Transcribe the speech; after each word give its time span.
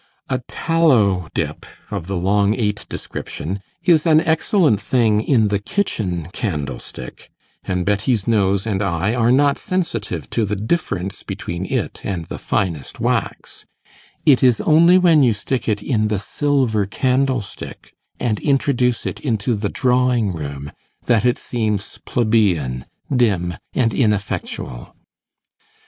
A 0.29 0.39
tallow 0.47 1.27
dip, 1.35 1.63
of 1.91 2.07
the 2.07 2.15
long 2.17 2.55
eight 2.55 2.87
description, 2.89 3.61
is 3.83 4.07
an 4.07 4.19
excellent 4.21 4.81
thing 4.81 5.21
in 5.21 5.49
the 5.49 5.59
kitchen 5.59 6.27
candlestick, 6.33 7.29
and 7.65 7.85
Betty's 7.85 8.27
nose 8.27 8.65
and 8.65 8.81
eye 8.81 9.13
are 9.13 9.31
not 9.31 9.59
sensitive 9.59 10.27
to 10.31 10.43
the 10.43 10.55
difference 10.55 11.21
between 11.21 11.67
it 11.67 12.01
and 12.03 12.25
the 12.25 12.39
finest 12.39 12.99
wax; 12.99 13.67
it 14.25 14.41
is 14.41 14.59
only 14.61 14.97
when 14.97 15.21
you 15.21 15.33
stick 15.33 15.69
it 15.69 15.83
in 15.83 16.07
the 16.07 16.17
silver 16.17 16.87
candlestick, 16.87 17.93
and 18.19 18.39
introduce 18.39 19.05
it 19.05 19.19
into 19.19 19.53
the 19.53 19.69
drawing 19.69 20.33
room, 20.33 20.71
that 21.05 21.25
it 21.25 21.37
seems 21.37 21.99
plebeian, 22.07 22.85
dim, 23.15 23.53
and 23.73 23.93
ineffectual. 23.93 24.95